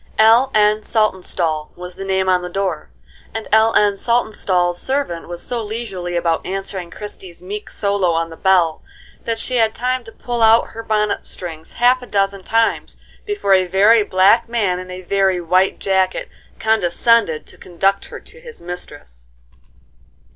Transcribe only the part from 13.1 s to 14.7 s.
before a very black